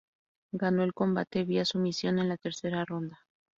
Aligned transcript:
Ganó 0.53 0.81
el 0.81 0.95
combate 0.95 1.43
vía 1.43 1.63
sumisión 1.63 2.17
en 2.17 2.27
la 2.29 2.37
tercera 2.37 2.85
ronda. 2.85 3.19